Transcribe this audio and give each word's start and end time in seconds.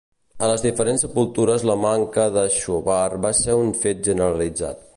A 0.45 0.47
les 0.51 0.61
diferents 0.67 1.03
sepultures 1.05 1.65
la 1.71 1.75
manca 1.83 2.25
d'aixovar 2.37 3.05
va 3.27 3.33
ser 3.41 3.59
un 3.67 3.73
fet 3.85 4.03
generalitzat. 4.09 4.81